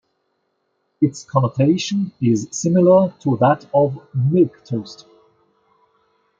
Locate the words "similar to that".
2.51-3.65